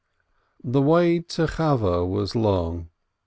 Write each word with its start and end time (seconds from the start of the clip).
The 0.63 0.81
way 0.81 1.19
to 1.19 1.45
Chaweh 1.45 2.03
was 2.09 2.35
long. 2.35 2.89